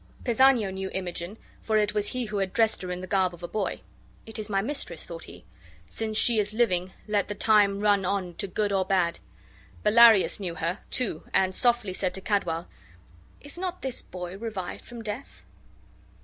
[0.23, 3.43] Pisanio knew Imogen, for it was he who had dressed her in the garb of
[3.43, 3.81] a boy.
[4.25, 5.45] "It is my mistress," thought he.
[5.85, 9.19] "Since she is living, let the time run on to good or bad."
[9.85, 12.65] Bellarius knew her, too, and softly said to Cadwal,
[13.41, 15.43] "Is not this boy revived from death?"